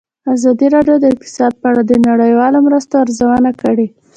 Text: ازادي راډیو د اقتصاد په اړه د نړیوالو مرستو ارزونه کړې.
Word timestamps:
ازادي 0.35 0.67
راډیو 0.75 0.95
د 0.99 1.05
اقتصاد 1.13 1.53
په 1.61 1.65
اړه 1.71 1.81
د 1.85 1.91
نړیوالو 2.07 2.57
مرستو 2.67 2.93
ارزونه 3.03 3.51
کړې. 3.61 3.87